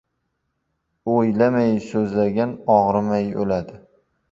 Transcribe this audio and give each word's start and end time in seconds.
•O‘ylamay 1.17 1.77
so‘zlagan 1.89 2.57
og‘rimay 2.79 3.33
o‘ladi. 3.45 3.81